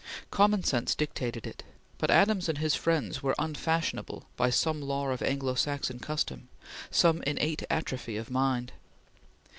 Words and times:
Common 0.31 0.63
sense 0.63 0.95
dictated 0.95 1.45
it; 1.45 1.61
but 1.99 2.09
Adams 2.09 2.49
and 2.49 2.57
his 2.57 2.73
friends 2.73 3.21
were 3.21 3.35
unfashionable 3.37 4.25
by 4.35 4.49
some 4.49 4.81
law 4.81 5.09
of 5.09 5.21
Anglo 5.21 5.53
Saxon 5.53 5.99
custom 5.99 6.49
some 6.89 7.21
innate 7.21 7.61
atrophy 7.69 8.17
of 8.17 8.31
mind. 8.31 8.71